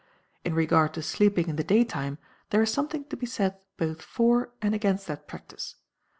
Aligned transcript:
In 0.43 0.55
regard 0.55 0.95
to 0.95 1.03
sleeping 1.03 1.47
in 1.47 1.57
the 1.57 1.63
daytime, 1.63 2.17
there 2.49 2.63
is 2.63 2.73
something 2.73 3.05
to 3.09 3.15
be 3.15 3.27
said 3.27 3.59
both 3.77 4.01
for 4.01 4.51
and 4.59 4.73
against 4.73 5.05
that 5.05 5.27
practice. 5.27 5.75